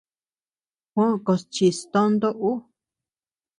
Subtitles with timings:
[0.91, 2.51] Juó koʼos chis tonto ú.